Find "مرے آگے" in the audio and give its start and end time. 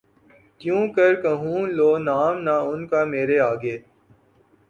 3.11-3.75